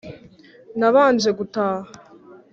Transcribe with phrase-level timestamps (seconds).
[0.77, 1.87] nabanje guhata